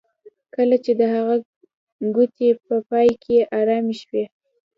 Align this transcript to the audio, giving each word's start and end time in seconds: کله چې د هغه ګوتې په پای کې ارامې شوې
کله 0.55 0.75
چې 0.83 0.91
د 0.99 1.01
هغه 1.13 1.35
ګوتې 2.15 2.49
په 2.65 2.75
پای 2.89 3.09
کې 3.23 3.37
ارامې 3.59 3.95
شوې 4.01 4.23